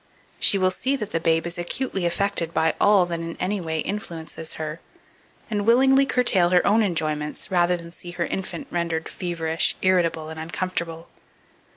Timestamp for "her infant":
8.09-8.65